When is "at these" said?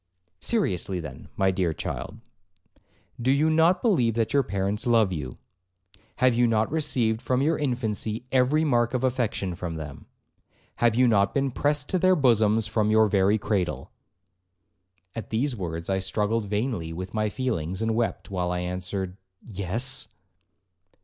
15.13-15.55